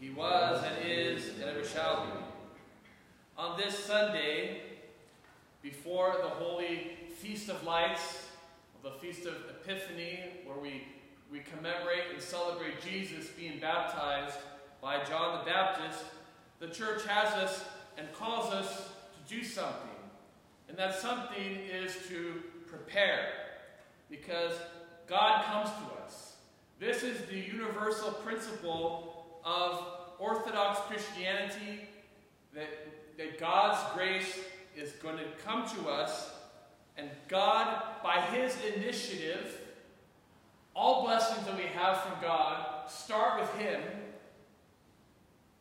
He 0.00 0.10
was 0.10 0.62
and 0.62 0.86
is 0.86 1.28
and 1.30 1.42
ever 1.42 1.64
shall 1.64 2.04
be. 2.04 2.12
On 3.38 3.58
this 3.58 3.78
Sunday, 3.78 4.60
before 5.62 6.16
the 6.22 6.28
holy 6.28 6.92
Feast 7.16 7.48
of 7.48 7.64
Lights, 7.64 8.26
the 8.82 8.90
Feast 9.00 9.26
of 9.26 9.34
Epiphany, 9.48 10.20
where 10.44 10.58
we, 10.58 10.84
we 11.32 11.40
commemorate 11.40 12.04
and 12.12 12.22
celebrate 12.22 12.80
Jesus 12.82 13.28
being 13.30 13.58
baptized 13.58 14.36
by 14.82 15.02
John 15.04 15.38
the 15.38 15.50
Baptist, 15.50 16.04
the 16.60 16.68
church 16.68 17.04
has 17.06 17.32
us 17.32 17.64
and 17.96 18.06
calls 18.12 18.52
us 18.52 18.90
to 19.26 19.34
do 19.34 19.42
something. 19.42 19.88
And 20.68 20.76
that 20.76 20.94
something 21.00 21.58
is 21.72 21.96
to 22.08 22.42
prepare, 22.66 23.28
because 24.10 24.52
God 25.06 25.44
comes 25.46 25.70
to 25.70 26.04
us. 26.04 26.34
This 26.78 27.02
is 27.02 27.26
the 27.26 27.38
universal 27.38 28.10
principle 28.12 29.15
of 29.46 29.86
Orthodox 30.18 30.80
Christianity 30.80 31.88
that, 32.52 32.68
that 33.16 33.38
God's 33.38 33.80
grace 33.94 34.38
is 34.76 34.90
going 34.94 35.18
to 35.18 35.24
come 35.44 35.66
to 35.68 35.88
us, 35.88 36.32
and 36.96 37.08
God, 37.28 37.82
by 38.02 38.20
His 38.20 38.56
initiative, 38.76 39.60
all 40.74 41.04
blessings 41.04 41.46
that 41.46 41.56
we 41.56 41.64
have 41.64 42.00
from 42.02 42.20
God 42.20 42.90
start 42.90 43.40
with 43.40 43.54
Him. 43.54 43.80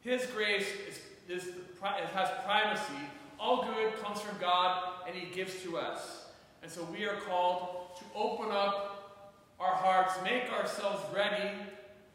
His 0.01 0.25
grace 0.27 0.67
is, 0.89 0.99
is, 1.29 1.53
has 1.81 2.29
primacy. 2.43 2.93
All 3.39 3.65
good 3.65 4.01
comes 4.01 4.19
from 4.19 4.37
God, 4.39 4.81
and 5.07 5.15
He 5.15 5.33
gives 5.33 5.61
to 5.63 5.77
us. 5.77 6.25
And 6.63 6.71
so 6.71 6.83
we 6.91 7.05
are 7.05 7.17
called 7.21 7.97
to 7.99 8.03
open 8.15 8.51
up 8.51 9.31
our 9.59 9.75
hearts, 9.75 10.13
make 10.23 10.51
ourselves 10.51 11.01
ready 11.13 11.51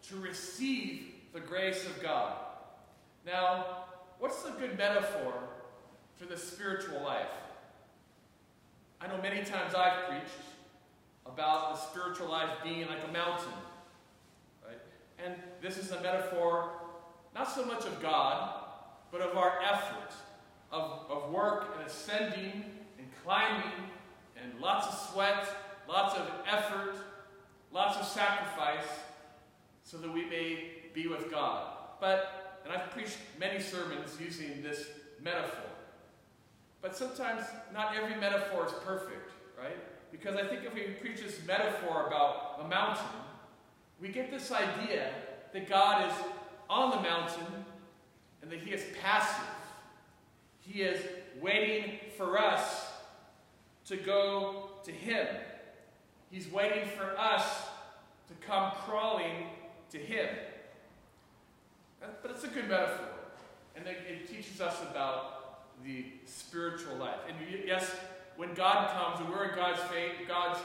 to 0.08 0.16
receive 0.16 1.09
the 1.32 1.40
grace 1.40 1.86
of 1.86 2.02
God. 2.02 2.34
Now, 3.24 3.84
what's 4.18 4.44
a 4.44 4.50
good 4.52 4.76
metaphor 4.76 5.34
for 6.16 6.26
the 6.26 6.36
spiritual 6.36 7.02
life? 7.02 7.26
I 9.00 9.06
know 9.06 9.20
many 9.22 9.44
times 9.44 9.74
I've 9.74 10.08
preached 10.08 10.50
about 11.26 11.74
the 11.74 11.80
spiritual 11.80 12.28
life 12.28 12.50
being 12.62 12.86
like 12.86 12.98
a 13.08 13.12
mountain. 13.12 13.52
Right? 14.66 14.78
And 15.24 15.34
this 15.62 15.78
is 15.78 15.90
a 15.92 16.00
metaphor 16.00 16.70
not 17.34 17.50
so 17.50 17.64
much 17.64 17.86
of 17.86 18.02
God, 18.02 18.54
but 19.12 19.20
of 19.20 19.36
our 19.36 19.60
effort, 19.62 20.12
of, 20.72 21.06
of 21.08 21.30
work 21.30 21.76
and 21.76 21.86
ascending 21.86 22.64
and 22.98 23.06
climbing 23.22 23.72
and 24.36 24.60
lots 24.60 24.88
of 24.88 25.12
sweat, 25.12 25.46
lots 25.88 26.16
of 26.16 26.28
effort, 26.50 26.94
lots 27.72 27.96
of 27.96 28.04
sacrifice 28.04 28.88
so 29.84 29.96
that 29.98 30.12
we 30.12 30.24
may 30.24 30.79
be 30.92 31.06
with 31.06 31.30
God. 31.30 31.72
But, 32.00 32.60
and 32.64 32.72
I've 32.72 32.90
preached 32.90 33.18
many 33.38 33.60
sermons 33.60 34.16
using 34.20 34.62
this 34.62 34.86
metaphor. 35.22 35.70
But 36.82 36.96
sometimes 36.96 37.44
not 37.72 37.94
every 37.96 38.16
metaphor 38.16 38.66
is 38.66 38.72
perfect, 38.84 39.30
right? 39.58 39.76
Because 40.10 40.36
I 40.36 40.46
think 40.46 40.64
if 40.64 40.74
we 40.74 40.82
preach 41.00 41.20
this 41.20 41.38
metaphor 41.46 42.06
about 42.06 42.60
a 42.64 42.68
mountain, 42.68 43.04
we 44.00 44.08
get 44.08 44.30
this 44.30 44.50
idea 44.50 45.10
that 45.52 45.68
God 45.68 46.10
is 46.10 46.16
on 46.68 46.90
the 46.90 47.02
mountain 47.02 47.46
and 48.42 48.50
that 48.50 48.60
He 48.60 48.72
is 48.72 48.82
passive. 49.02 49.44
He 50.60 50.82
is 50.82 51.00
waiting 51.40 51.98
for 52.16 52.38
us 52.38 52.86
to 53.86 53.96
go 53.96 54.70
to 54.84 54.90
Him. 54.90 55.26
He's 56.30 56.50
waiting 56.50 56.88
for 56.96 57.18
us 57.18 57.44
to 58.28 58.46
come 58.46 58.72
crawling 58.86 59.48
to 59.90 59.98
Him. 59.98 60.28
But 62.00 62.30
it's 62.30 62.44
a 62.44 62.48
good 62.48 62.68
metaphor. 62.68 63.06
And 63.76 63.86
it 63.86 64.28
teaches 64.28 64.60
us 64.60 64.76
about 64.90 65.82
the 65.84 66.04
spiritual 66.26 66.96
life. 66.96 67.18
And 67.28 67.36
yes, 67.66 67.90
when 68.36 68.54
God 68.54 68.90
comes 68.90 69.20
and 69.20 69.30
we're 69.34 69.50
in 69.50 69.56
God's 69.56 69.80
faith, 69.82 70.12
God's 70.26 70.58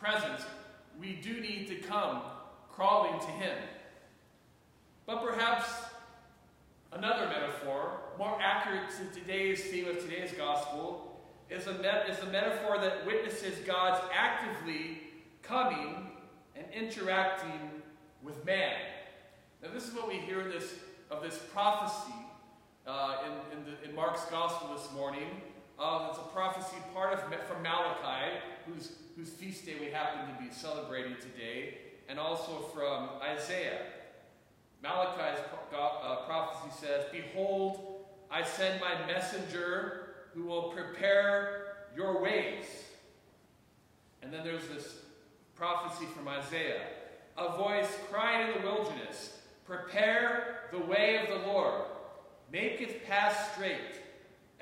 presence, 0.00 0.42
we 0.98 1.12
do 1.14 1.40
need 1.40 1.68
to 1.68 1.76
come 1.76 2.22
crawling 2.70 3.18
to 3.20 3.26
Him. 3.26 3.56
But 5.06 5.24
perhaps 5.24 5.68
another 6.92 7.28
metaphor, 7.28 8.00
more 8.18 8.38
accurate 8.40 8.90
to 8.90 9.20
today's 9.20 9.64
theme 9.64 9.88
of 9.88 10.00
today's 10.00 10.32
gospel, 10.32 11.20
is 11.50 11.66
a, 11.66 11.74
met, 11.74 12.08
is 12.10 12.18
a 12.22 12.26
metaphor 12.26 12.78
that 12.78 13.06
witnesses 13.06 13.58
God's 13.66 14.00
actively 14.14 15.00
coming 15.42 16.10
and 16.54 16.66
interacting 16.74 17.82
with 18.22 18.44
man. 18.44 18.74
Now, 19.62 19.70
this 19.74 19.88
is 19.88 19.94
what 19.94 20.06
we 20.06 20.14
hear 20.14 20.44
this, 20.44 20.74
of 21.10 21.22
this 21.22 21.38
prophecy 21.52 22.14
uh, 22.86 23.16
in, 23.26 23.58
in, 23.58 23.64
the, 23.64 23.88
in, 23.88 23.94
Mark's 23.94 24.24
gospel 24.26 24.74
this 24.76 24.88
morning. 24.92 25.28
Uh, 25.78 26.08
it's 26.10 26.18
a 26.18 26.32
prophecy 26.32 26.76
part 26.94 27.12
of 27.12 27.20
from 27.20 27.62
Malachi, 27.62 28.38
whose, 28.66 28.92
whose 29.16 29.30
feast 29.30 29.66
day 29.66 29.74
we 29.80 29.86
happen 29.86 30.32
to 30.32 30.42
be 30.42 30.52
celebrating 30.52 31.16
today, 31.16 31.78
and 32.08 32.20
also 32.20 32.70
from 32.72 33.08
Isaiah. 33.20 33.80
Malachi's 34.80 35.40
uh, 35.72 36.16
prophecy 36.26 36.86
says, 36.86 37.06
Behold, 37.10 38.04
I 38.30 38.44
send 38.44 38.80
my 38.80 39.06
messenger 39.06 40.14
who 40.34 40.44
will 40.44 40.70
prepare 40.70 41.88
your 41.96 42.22
ways. 42.22 42.64
And 44.22 44.32
then 44.32 44.44
there's 44.44 44.68
this 44.68 44.94
prophecy 45.56 46.06
from 46.14 46.28
Isaiah 46.28 46.82
a 47.36 47.56
voice 47.56 47.86
crying 48.10 48.48
in 48.48 48.60
the 48.60 48.68
wilderness, 48.68 49.37
Prepare 49.68 50.60
the 50.72 50.78
way 50.78 51.18
of 51.18 51.28
the 51.28 51.46
Lord, 51.46 51.82
make 52.50 52.80
its 52.80 52.94
path 53.06 53.52
straight. 53.52 54.00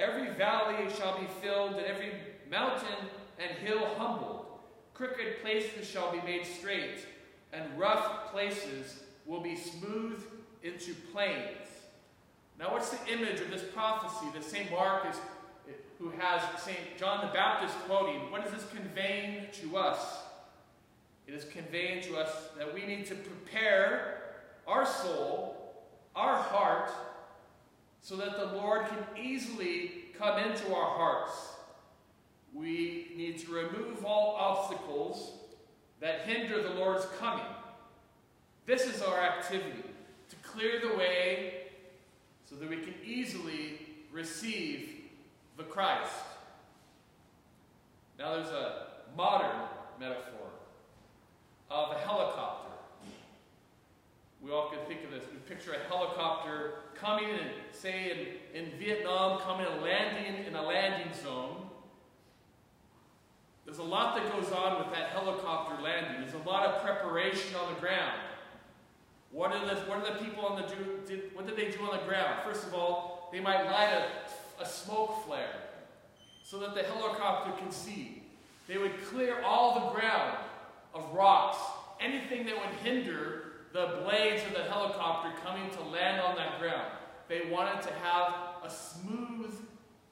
Every 0.00 0.30
valley 0.34 0.92
shall 0.98 1.16
be 1.18 1.26
filled, 1.40 1.74
and 1.74 1.86
every 1.86 2.10
mountain 2.50 3.06
and 3.38 3.56
hill 3.58 3.86
humbled. 3.96 4.46
Crooked 4.94 5.42
places 5.42 5.88
shall 5.88 6.10
be 6.10 6.20
made 6.22 6.44
straight, 6.44 7.06
and 7.52 7.78
rough 7.78 8.32
places 8.32 9.04
will 9.26 9.40
be 9.40 9.54
smoothed 9.54 10.26
into 10.64 10.92
plains. 11.12 11.68
Now, 12.58 12.72
what's 12.72 12.90
the 12.90 13.12
image 13.12 13.40
of 13.40 13.50
this 13.50 13.62
prophecy 13.72 14.26
that 14.34 14.42
St. 14.42 14.68
Mark 14.72 15.06
is 15.08 15.16
who 16.00 16.10
has 16.18 16.42
St. 16.60 16.98
John 16.98 17.26
the 17.26 17.32
Baptist 17.32 17.74
quoting, 17.86 18.30
what 18.30 18.44
is 18.44 18.52
this 18.52 18.66
conveying 18.74 19.46
to 19.62 19.76
us? 19.76 20.18
It 21.26 21.34
is 21.34 21.44
conveying 21.44 22.02
to 22.04 22.16
us 22.16 22.30
that 22.58 22.72
we 22.74 22.84
need 22.84 23.06
to 23.06 23.14
prepare 23.14 24.15
our 24.66 24.86
soul, 24.86 25.74
our 26.14 26.36
heart, 26.36 26.90
so 28.00 28.16
that 28.16 28.38
the 28.38 28.56
Lord 28.56 28.86
can 28.86 28.98
easily 29.20 29.92
come 30.18 30.38
into 30.38 30.74
our 30.74 30.96
hearts. 30.96 31.32
We 32.54 33.12
need 33.16 33.38
to 33.40 33.52
remove 33.52 34.04
all 34.04 34.36
obstacles 34.36 35.32
that 36.00 36.22
hinder 36.22 36.62
the 36.62 36.70
Lord's 36.70 37.06
coming. 37.18 37.44
This 38.64 38.86
is 38.86 39.02
our 39.02 39.20
activity, 39.20 39.82
to 40.30 40.36
clear 40.36 40.80
the 40.80 40.96
way 40.96 41.54
so 42.48 42.56
that 42.56 42.68
we 42.68 42.76
can 42.76 42.94
easily 43.04 43.80
receive 44.12 44.88
the 45.56 45.64
Christ. 45.64 46.12
Now 48.18 48.34
there's 48.34 48.48
a 48.48 48.86
modern 49.16 49.56
metaphor 50.00 50.48
of 51.70 51.96
a 51.96 51.98
helicopter. 51.98 52.45
We 54.46 54.52
all 54.52 54.70
can 54.70 54.78
think 54.86 55.02
of 55.02 55.10
this. 55.10 55.24
We 55.32 55.38
picture 55.52 55.72
a 55.72 55.88
helicopter 55.88 56.74
coming 56.94 57.30
and 57.30 57.50
say 57.72 58.38
in, 58.54 58.66
in 58.66 58.78
Vietnam, 58.78 59.40
coming 59.40 59.66
and 59.66 59.82
landing 59.82 60.44
in 60.46 60.54
a 60.54 60.62
landing 60.62 61.12
zone. 61.20 61.66
There's 63.64 63.78
a 63.78 63.82
lot 63.82 64.14
that 64.14 64.30
goes 64.32 64.52
on 64.52 64.78
with 64.78 64.94
that 64.94 65.08
helicopter 65.08 65.82
landing. 65.82 66.22
There's 66.22 66.40
a 66.40 66.48
lot 66.48 66.64
of 66.66 66.82
preparation 66.82 67.56
on 67.56 67.74
the 67.74 67.80
ground. 67.80 68.20
What 69.32 69.50
are 69.50 69.66
the, 69.66 69.80
what 69.82 69.98
are 69.98 70.14
the 70.14 70.24
people 70.24 70.46
on 70.46 70.62
the 70.62 70.68
do, 70.68 71.22
what 71.34 71.48
did 71.48 71.56
they 71.56 71.76
do 71.76 71.82
on 71.82 71.98
the 71.98 72.04
ground? 72.04 72.42
First 72.44 72.64
of 72.68 72.74
all, 72.74 73.28
they 73.32 73.40
might 73.40 73.64
light 73.64 73.92
a 73.92 74.06
a 74.60 74.66
smoke 74.66 75.24
flare 75.26 75.54
so 76.42 76.58
that 76.58 76.74
the 76.74 76.82
helicopter 76.82 77.52
can 77.60 77.70
see. 77.70 78.22
They 78.68 78.78
would 78.78 79.04
clear 79.06 79.42
all 79.42 79.74
the 79.74 79.98
ground 79.98 80.38
of 80.94 81.12
rocks, 81.12 81.58
anything 82.00 82.46
that 82.46 82.56
would 82.56 82.74
hinder 82.82 83.45
the 83.76 84.00
blades 84.02 84.42
of 84.46 84.54
the 84.54 84.62
helicopter 84.62 85.30
coming 85.44 85.68
to 85.68 85.82
land 85.82 86.18
on 86.22 86.34
that 86.36 86.58
ground. 86.58 86.90
They 87.28 87.50
wanted 87.50 87.82
to 87.82 87.92
have 88.02 88.34
a 88.64 88.70
smooth, 88.70 89.54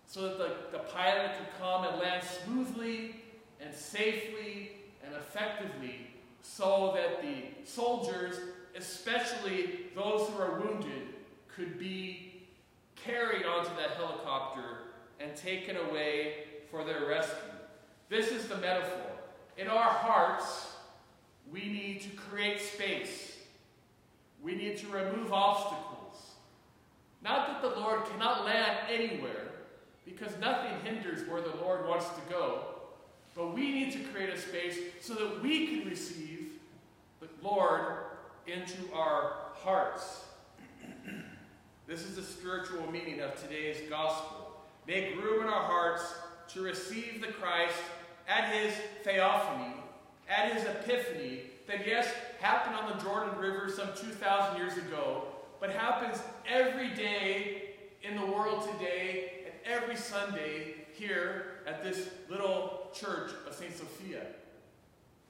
so 0.07 0.29
that 0.29 0.39
the, 0.39 0.79
the 0.79 0.85
pilot 0.85 1.31
could 1.39 1.49
come 1.59 1.85
and 1.85 1.99
land 1.99 2.23
smoothly 2.45 3.23
and 3.61 3.75
safely 3.75 4.73
and 5.03 5.15
effectively 5.15 6.11
so 6.43 6.93
that 6.95 7.23
the 7.23 7.67
soldiers, 7.67 8.37
especially 8.77 9.87
those 9.95 10.29
who 10.29 10.43
are 10.43 10.61
wounded, 10.61 11.15
could 11.57 11.79
be 11.79 12.43
carried 12.97 13.47
onto 13.47 13.71
that 13.77 13.93
helicopter 13.97 14.83
and 15.21 15.35
taken 15.35 15.77
away 15.89 16.35
for 16.71 16.85
their 16.85 17.07
rescue. 17.07 17.55
This 18.11 18.31
is 18.31 18.47
the 18.47 18.59
metaphor. 18.59 19.11
In 19.57 19.69
our 19.69 19.89
hearts, 19.89 20.75
we 21.51 21.61
need 21.61 22.03
to 22.03 22.11
create 22.11 22.61
space. 22.61 23.34
We 24.45 24.55
need 24.55 24.77
to 24.79 24.87
remove 24.89 25.33
obstacles. 25.33 26.35
Not 27.23 27.49
that 27.49 27.63
the 27.63 27.81
Lord 27.81 28.05
cannot 28.11 28.45
land 28.45 28.77
anywhere, 28.91 29.49
because 30.05 30.39
nothing 30.39 30.73
hinders 30.85 31.27
where 31.27 31.41
the 31.41 31.57
Lord 31.57 31.89
wants 31.89 32.07
to 32.11 32.21
go, 32.29 32.61
but 33.35 33.55
we 33.55 33.73
need 33.73 33.93
to 33.93 33.99
create 34.01 34.29
a 34.29 34.39
space 34.39 34.79
so 35.01 35.15
that 35.15 35.43
we 35.43 35.67
can 35.69 35.89
receive 35.89 36.53
the 37.21 37.29
Lord 37.43 37.87
into 38.47 38.93
our 38.93 39.33
hearts. 39.55 40.25
this 41.87 42.03
is 42.03 42.17
the 42.17 42.23
spiritual 42.23 42.91
meaning 42.93 43.21
of 43.21 43.41
today's 43.41 43.79
gospel. 43.89 44.61
Make 44.87 45.17
room 45.17 45.41
in 45.43 45.49
our 45.49 45.63
hearts 45.63 46.05
to 46.49 46.61
receive 46.61 47.23
the 47.23 47.33
Christ 47.33 47.79
at 48.29 48.53
his 48.53 48.75
theophany, 49.03 49.75
at 50.29 50.53
his 50.53 50.65
epiphany, 50.65 51.41
that 51.67 51.87
yes, 51.87 52.07
happened 52.45 52.77
on 52.77 52.95
the 52.95 53.03
Jordan 53.03 53.39
River 53.39 53.71
some 53.75 53.89
2,000 53.97 54.59
years 54.59 54.77
ago, 54.77 55.23
but 55.61 55.71
happens 55.71 56.23
every 56.47 56.91
day 56.91 57.71
in 58.03 58.21
the 58.21 58.27
world 58.27 58.69
today 58.71 59.47
and 59.47 59.55
every 59.65 59.97
Sunday 59.97 60.75
here 60.93 61.61
at 61.67 61.83
this 61.83 62.11
little 62.29 62.91
church 62.93 63.31
of 63.49 63.55
St. 63.55 63.75
Sophia. 63.75 64.27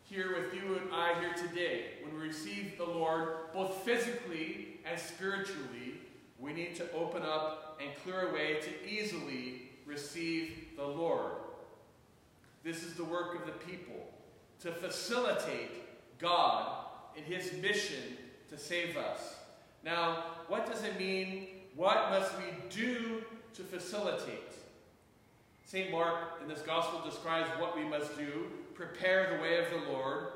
Here 0.03 0.35
with 0.35 0.55
you 0.55 0.75
and 0.75 0.93
I 0.93 1.21
here 1.21 1.35
today, 1.35 1.85
when 2.03 2.21
we 2.21 2.27
receive 2.27 2.77
the 2.79 2.85
Lord, 2.85 3.53
both 3.55 3.85
physically 3.85 4.81
and 4.85 4.99
spiritually, 4.99 6.01
we 6.41 6.53
need 6.53 6.75
to 6.75 6.93
open 6.95 7.23
up 7.23 7.81
and 7.81 7.91
clear 8.03 8.31
a 8.31 8.35
way 8.35 8.59
to 8.61 8.91
easily 8.91 9.71
receive 9.87 10.71
the 10.77 10.85
Lord. 10.85 11.31
This 12.65 12.83
is 12.83 12.95
the 12.95 13.05
work 13.05 13.39
of 13.39 13.47
the 13.47 13.53
people 13.53 14.13
to 14.63 14.73
facilitate 14.73 16.19
God 16.19 16.84
in 17.17 17.25
his 17.25 17.53
mission 17.61 18.17
to 18.51 18.59
save 18.59 18.97
us. 18.97 19.37
Now, 19.85 20.25
what 20.49 20.71
does 20.71 20.83
it 20.83 20.99
mean? 20.99 21.49
What 21.77 22.11
must 22.11 22.33
we 22.39 22.45
do 22.71 23.23
to 23.55 23.63
facilitate? 23.63 24.53
St. 25.65 25.91
Mark 25.91 26.41
in 26.43 26.49
this 26.49 26.61
gospel 26.61 27.01
describes 27.09 27.49
what 27.59 27.77
we 27.77 27.85
must 27.85 28.17
do 28.17 28.47
prepare 28.75 29.37
the 29.37 29.43
way 29.43 29.59
of 29.59 29.67
the 29.71 29.91
Lord. 29.91 30.29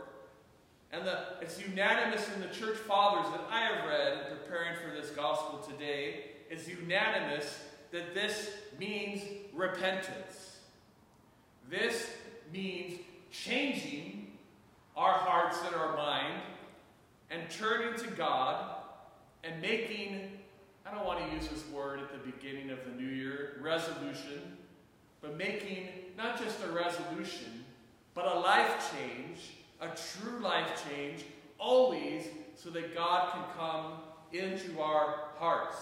And 0.92 1.06
the, 1.06 1.18
it's 1.40 1.60
unanimous 1.60 2.28
in 2.34 2.40
the 2.40 2.48
church 2.48 2.78
fathers 2.78 3.30
that 3.32 3.42
I 3.50 3.60
have 3.60 3.86
read 3.86 4.30
in 4.30 4.36
preparing 4.38 4.74
for 4.76 4.94
this 4.94 5.10
gospel 5.10 5.58
today. 5.58 6.24
It's 6.50 6.66
unanimous 6.66 7.60
that 7.90 8.14
this 8.14 8.50
means 8.78 9.22
repentance. 9.52 10.56
This 11.70 12.10
means 12.52 13.00
changing 13.30 14.32
our 14.96 15.12
hearts 15.12 15.58
and 15.66 15.74
our 15.74 15.96
mind 15.96 16.40
and 17.30 17.42
turning 17.50 17.98
to 18.00 18.06
God 18.12 18.64
and 19.44 19.60
making, 19.60 20.30
I 20.86 20.94
don't 20.94 21.04
want 21.04 21.26
to 21.26 21.34
use 21.34 21.48
this 21.48 21.64
word 21.68 22.00
at 22.00 22.12
the 22.12 22.30
beginning 22.30 22.70
of 22.70 22.78
the 22.84 22.90
new 23.00 23.08
year, 23.08 23.58
resolution, 23.60 24.56
but 25.20 25.36
making 25.36 25.88
not 26.16 26.42
just 26.42 26.58
a 26.64 26.72
resolution, 26.72 27.64
but 28.14 28.26
a 28.26 28.38
life 28.38 28.92
change, 28.92 29.38
a 29.80 29.88
true 29.88 30.40
life 30.40 30.84
change, 30.88 31.24
always 31.58 32.24
so 32.54 32.70
that 32.70 32.94
God 32.94 33.32
can 33.32 33.42
come 33.56 33.92
into 34.32 34.80
our 34.80 35.28
hearts. 35.38 35.76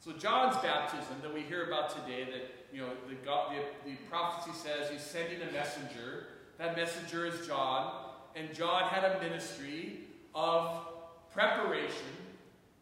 So 0.00 0.12
John's 0.12 0.56
baptism 0.58 1.16
that 1.22 1.32
we 1.32 1.40
hear 1.40 1.66
about 1.66 1.90
today, 1.90 2.24
that 2.24 2.54
you 2.72 2.82
know 2.82 2.90
the, 3.08 3.14
God, 3.24 3.54
the, 3.84 3.90
the 3.90 3.96
prophecy 4.08 4.52
says 4.56 4.90
he's 4.90 5.00
sending 5.00 5.40
a 5.42 5.52
messenger. 5.52 6.26
That 6.58 6.76
messenger 6.76 7.26
is 7.26 7.46
John, 7.46 7.92
and 8.34 8.54
John 8.54 8.84
had 8.84 9.04
a 9.04 9.20
ministry 9.20 10.00
of 10.36 10.86
preparation. 11.32 12.12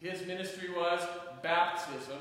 His 0.00 0.26
ministry 0.26 0.68
was 0.76 1.00
baptism. 1.42 2.18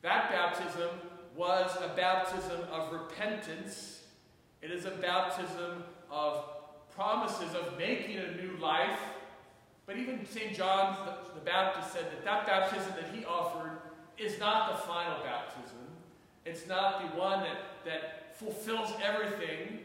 That 0.00 0.30
baptism 0.30 0.88
was 1.36 1.76
a 1.76 1.94
baptism 1.94 2.60
of 2.72 2.92
repentance. 2.92 4.04
It 4.62 4.70
is 4.70 4.86
a 4.86 4.90
baptism 4.90 5.84
of 6.10 6.44
promises 6.94 7.54
of 7.54 7.76
making 7.78 8.16
a 8.16 8.34
new 8.34 8.56
life. 8.58 8.98
But 9.86 9.98
even 9.98 10.26
St. 10.26 10.56
John 10.56 10.96
the, 11.34 11.40
Baptist 11.40 11.92
said 11.92 12.06
that 12.10 12.24
that 12.24 12.46
baptism 12.46 12.92
that 12.94 13.14
he 13.14 13.24
offered 13.24 13.78
is 14.16 14.38
not 14.38 14.70
the 14.72 14.86
final 14.86 15.22
baptism. 15.24 15.78
It's 16.46 16.66
not 16.68 17.00
the 17.00 17.18
one 17.18 17.40
that, 17.40 17.58
that 17.84 18.36
fulfills 18.36 18.92
everything. 19.02 19.80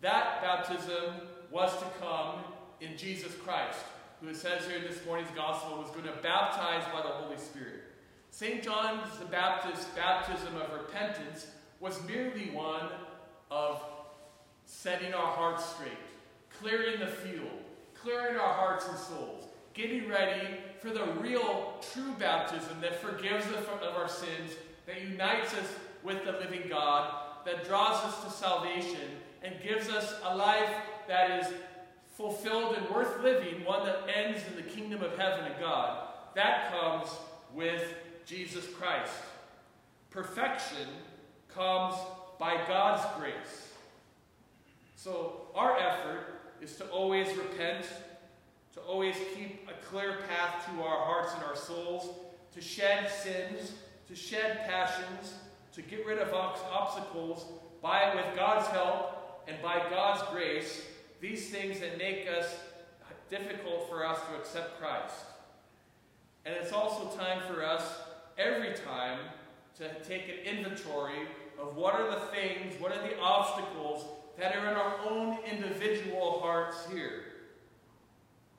That 0.00 0.42
baptism 0.42 1.14
was 1.50 1.76
to 1.78 1.84
come 2.00 2.40
in 2.80 2.96
Jesus 2.96 3.32
Christ, 3.44 3.80
who 4.20 4.28
it 4.28 4.36
says 4.36 4.66
here 4.66 4.78
in 4.78 4.84
this 4.84 5.04
morning's 5.04 5.30
gospel 5.34 5.78
was 5.78 5.90
going 5.90 6.04
to 6.04 6.22
baptize 6.22 6.84
by 6.92 7.02
the 7.02 7.08
Holy 7.08 7.38
Spirit. 7.38 7.84
St. 8.30 8.62
John's 8.62 9.18
the 9.18 9.24
Baptist 9.24 9.94
baptism 9.96 10.56
of 10.56 10.72
repentance 10.72 11.46
was 11.80 12.00
merely 12.06 12.50
one 12.50 12.88
of 13.50 13.82
setting 14.64 15.14
our 15.14 15.32
hearts 15.32 15.64
straight, 15.64 15.98
clearing 16.60 17.00
the 17.00 17.06
field, 17.06 17.48
clearing 17.94 18.36
our 18.36 18.52
hearts 18.52 18.86
and 18.88 18.98
souls, 18.98 19.44
getting 19.74 20.08
ready 20.08 20.58
for 20.80 20.90
the 20.90 21.04
real, 21.20 21.74
true 21.92 22.12
baptism 22.18 22.80
that 22.80 23.00
forgives 23.00 23.46
us 23.46 23.64
of 23.82 23.96
our 23.96 24.08
sins, 24.08 24.52
that 24.86 25.02
unites 25.02 25.54
us 25.54 25.74
with 26.02 26.24
the 26.24 26.32
living 26.32 26.68
God, 26.68 27.12
that 27.44 27.64
draws 27.66 28.04
us 28.04 28.24
to 28.24 28.30
salvation, 28.30 29.08
and 29.42 29.54
gives 29.62 29.88
us 29.88 30.14
a 30.24 30.36
life 30.36 30.74
that 31.08 31.40
is 31.40 31.52
fulfilled 32.18 32.74
and 32.76 32.90
worth 32.90 33.22
living, 33.22 33.64
one 33.64 33.86
that 33.86 34.00
ends 34.12 34.42
in 34.48 34.56
the 34.56 34.62
kingdom 34.62 35.02
of 35.02 35.16
heaven 35.16 35.44
and 35.44 35.54
God. 35.60 36.08
That 36.34 36.72
comes 36.72 37.08
with 37.54 37.94
Jesus 38.26 38.66
Christ. 38.76 39.12
Perfection 40.10 40.88
comes 41.54 41.94
by 42.40 42.56
God's 42.66 43.04
grace. 43.20 43.72
So 44.96 45.42
our 45.54 45.78
effort 45.78 46.40
is 46.60 46.74
to 46.78 46.86
always 46.88 47.28
repent, 47.36 47.86
to 48.74 48.80
always 48.80 49.14
keep 49.36 49.68
a 49.70 49.86
clear 49.86 50.18
path 50.28 50.66
to 50.66 50.82
our 50.82 51.04
hearts 51.04 51.32
and 51.34 51.44
our 51.44 51.54
souls, 51.54 52.16
to 52.52 52.60
shed 52.60 53.08
sins, 53.12 53.74
to 54.08 54.16
shed 54.16 54.66
passions, 54.66 55.34
to 55.72 55.82
get 55.82 56.04
rid 56.04 56.18
of 56.18 56.34
obstacles 56.34 57.44
by 57.80 58.12
with 58.12 58.26
God's 58.34 58.66
help 58.68 59.44
and 59.46 59.56
by 59.62 59.88
God's 59.88 60.28
grace 60.32 60.82
these 61.20 61.50
things 61.50 61.80
that 61.80 61.98
make 61.98 62.28
us 62.28 62.54
difficult 63.28 63.88
for 63.88 64.06
us 64.06 64.18
to 64.28 64.36
accept 64.36 64.80
Christ. 64.80 65.14
And 66.44 66.54
it's 66.54 66.72
also 66.72 67.16
time 67.16 67.40
for 67.46 67.64
us, 67.64 67.82
every 68.38 68.74
time, 68.74 69.18
to 69.78 69.88
take 70.08 70.28
an 70.28 70.56
inventory 70.56 71.26
of 71.60 71.76
what 71.76 71.94
are 71.94 72.10
the 72.10 72.26
things, 72.26 72.80
what 72.80 72.92
are 72.92 73.02
the 73.02 73.18
obstacles 73.20 74.04
that 74.38 74.54
are 74.56 74.70
in 74.70 74.76
our 74.76 74.94
own 75.08 75.38
individual 75.50 76.40
hearts 76.40 76.86
here. 76.90 77.24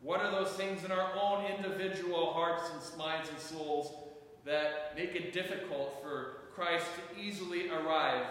What 0.01 0.21
are 0.21 0.31
those 0.31 0.51
things 0.51 0.83
in 0.83 0.91
our 0.91 1.11
own 1.19 1.45
individual 1.45 2.33
hearts 2.33 2.69
and 2.69 2.97
minds 2.97 3.29
and 3.29 3.39
souls 3.39 3.93
that 4.45 4.93
make 4.95 5.15
it 5.15 5.33
difficult 5.33 6.01
for 6.01 6.51
Christ 6.53 6.85
to 6.85 7.21
easily 7.21 7.69
arrive 7.69 8.25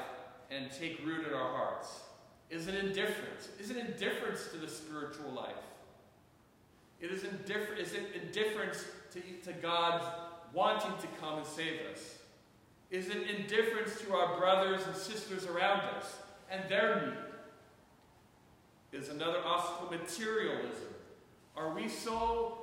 and 0.50 0.70
take 0.70 1.04
root 1.04 1.26
in 1.26 1.35
our 1.35 1.50
hearts? 1.50 2.00
Is 2.50 2.66
it 2.66 2.74
indifference? 2.74 3.48
Is 3.60 3.70
it 3.70 3.76
indifference 3.76 4.48
to 4.52 4.56
the 4.56 4.68
spiritual 4.68 5.30
life? 5.32 5.54
It 7.00 7.10
is, 7.10 7.22
indiffer- 7.22 7.78
is 7.78 7.92
it 7.92 8.06
indifference 8.22 8.84
to, 9.12 9.20
to 9.44 9.52
God 9.60 10.02
wanting 10.52 10.92
to 11.00 11.06
come 11.20 11.38
and 11.38 11.46
save 11.46 11.80
us? 11.92 12.16
Is 12.90 13.08
it 13.08 13.28
indifference 13.28 14.00
to 14.00 14.14
our 14.14 14.38
brothers 14.38 14.80
and 14.86 14.96
sisters 14.96 15.46
around 15.46 15.80
us 15.80 16.16
and 16.50 16.68
their 16.68 17.14
need? 18.92 18.98
Is 18.98 19.10
another 19.10 19.38
obstacle 19.44 19.90
materialism? 19.90 20.88
Are 21.54 21.74
we 21.74 21.88
so 21.88 22.56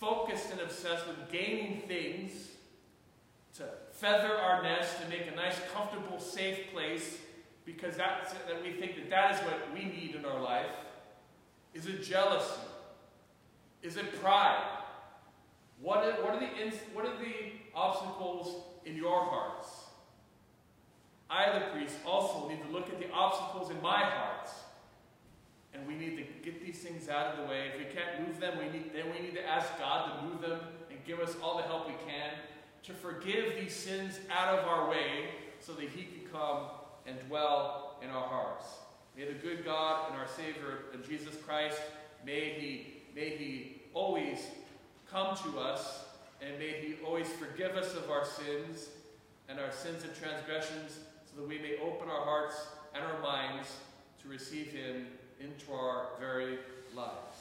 focused 0.00 0.50
and 0.50 0.60
obsessed 0.60 1.06
with 1.06 1.30
gaining 1.30 1.82
things 1.86 2.48
to 3.56 3.64
feather 3.92 4.36
our 4.36 4.62
nest 4.62 4.96
and 5.00 5.08
make 5.08 5.30
a 5.32 5.36
nice, 5.36 5.54
comfortable, 5.72 6.18
safe 6.18 6.72
place 6.72 7.18
because 7.64 7.96
that's, 7.96 8.32
that 8.32 8.62
we 8.62 8.72
think 8.72 8.96
that 8.96 9.10
that 9.10 9.34
is 9.34 9.40
what 9.40 9.72
we 9.72 9.84
need 9.84 10.14
in 10.14 10.24
our 10.24 10.40
life? 10.40 10.66
Is 11.72 11.86
it 11.86 12.02
jealousy? 12.02 12.60
Is 13.82 13.96
it 13.96 14.20
pride? 14.20 14.62
What 15.80 16.04
are, 16.04 16.12
what 16.22 16.34
are, 16.34 16.40
the, 16.40 16.76
what 16.92 17.04
are 17.04 17.18
the 17.18 17.52
obstacles 17.74 18.62
in 18.84 18.96
your 18.96 19.24
hearts? 19.24 19.68
I, 21.28 21.58
the 21.58 21.66
priest, 21.66 21.96
also 22.06 22.48
need 22.48 22.62
to 22.62 22.68
look 22.68 22.88
at 22.90 23.00
the 23.00 23.10
obstacles 23.10 23.70
in 23.70 23.80
my 23.82 24.04
hearts. 24.04 24.52
And 25.72 25.86
we 25.86 25.94
need 25.94 26.16
to 26.16 26.24
get 26.44 26.64
these 26.64 26.78
things 26.78 27.08
out 27.08 27.34
of 27.34 27.38
the 27.38 27.50
way. 27.50 27.70
If 27.72 27.78
we 27.78 27.84
can't 27.86 28.26
move 28.26 28.38
them, 28.38 28.58
we 28.58 28.70
need, 28.70 28.94
then 28.94 29.06
we 29.12 29.20
need 29.20 29.34
to 29.34 29.46
ask 29.46 29.76
God 29.78 30.20
to 30.20 30.26
move 30.26 30.40
them 30.40 30.60
and 30.90 30.98
give 31.04 31.18
us 31.18 31.34
all 31.42 31.56
the 31.56 31.64
help 31.64 31.88
we 31.88 31.94
can 32.06 32.30
to 32.84 32.92
forgive 32.92 33.54
these 33.60 33.74
sins 33.74 34.20
out 34.30 34.58
of 34.58 34.68
our 34.68 34.88
way 34.88 35.30
so 35.58 35.72
that 35.72 35.88
He 35.88 36.04
can 36.04 36.30
come 36.30 36.66
and 37.06 37.16
dwell 37.28 37.98
in 38.02 38.10
our 38.10 38.26
hearts. 38.26 38.64
May 39.16 39.26
the 39.26 39.34
good 39.34 39.64
God 39.64 40.10
and 40.10 40.20
our 40.20 40.26
Savior, 40.26 40.86
and 40.92 41.04
Jesus 41.04 41.36
Christ, 41.46 41.80
may 42.24 42.54
He, 42.58 43.02
may 43.14 43.30
he 43.30 43.82
always 43.92 44.38
come 45.10 45.36
to 45.36 45.60
us, 45.60 46.04
and 46.40 46.58
may 46.58 46.72
He 46.80 46.96
always 47.04 47.28
forgive 47.28 47.76
us 47.76 47.94
of 47.94 48.10
our 48.10 48.24
sins 48.24 48.88
and 49.48 49.60
our 49.60 49.70
sins 49.70 50.02
and 50.04 50.14
transgressions, 50.16 50.98
so 51.26 51.40
that 51.40 51.48
we 51.48 51.58
may 51.58 51.76
open 51.82 52.08
our 52.08 52.24
hearts 52.24 52.56
and 52.94 53.04
our 53.04 53.20
minds 53.20 53.68
to 54.22 54.28
receive 54.28 54.68
Him 54.68 55.06
into 55.40 55.72
our 55.72 56.06
very 56.18 56.58
lives. 56.94 57.33